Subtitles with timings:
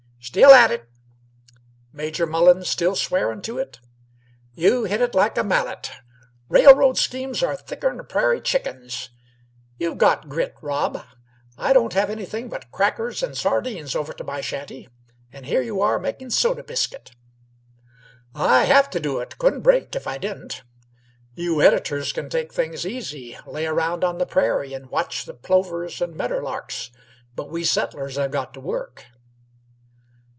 [0.23, 0.87] "Still at it."
[1.91, 3.79] "Major Mullens still swearin' to it?"
[4.53, 5.91] "You hit it like a mallet.
[6.47, 9.09] Railroad schemes are thicker 'n prairie chickens.
[9.79, 11.03] You've got grit, Rob.
[11.57, 14.87] I don't have anything but crackers and sardines over to my shanty,
[15.33, 17.13] and here you are making soda biscuit."
[18.35, 19.39] "I have t' do it.
[19.39, 20.61] Couldn't break if I didn't.
[21.33, 25.99] You editors c'n take things easy, lay around on the prairie, and watch the plovers
[25.99, 26.91] and medderlarks;
[27.35, 29.05] but we settlers have got to work."